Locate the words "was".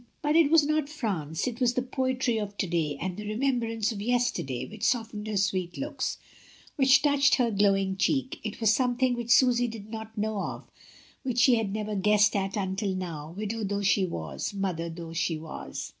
0.49-0.65, 1.61-1.75, 8.59-8.73, 14.07-14.55, 15.37-15.89